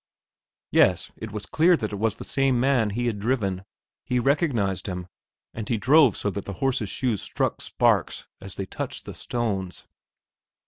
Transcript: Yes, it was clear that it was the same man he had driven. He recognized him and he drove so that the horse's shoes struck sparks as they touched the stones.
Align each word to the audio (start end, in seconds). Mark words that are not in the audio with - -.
Yes, 0.71 1.11
it 1.15 1.31
was 1.31 1.45
clear 1.45 1.77
that 1.77 1.93
it 1.93 1.97
was 1.99 2.15
the 2.15 2.23
same 2.23 2.59
man 2.59 2.89
he 2.89 3.05
had 3.05 3.19
driven. 3.19 3.63
He 4.03 4.17
recognized 4.17 4.87
him 4.87 5.05
and 5.53 5.69
he 5.69 5.77
drove 5.77 6.17
so 6.17 6.31
that 6.31 6.45
the 6.45 6.53
horse's 6.53 6.89
shoes 6.89 7.21
struck 7.21 7.61
sparks 7.61 8.25
as 8.39 8.55
they 8.55 8.65
touched 8.65 9.05
the 9.05 9.13
stones. 9.13 9.85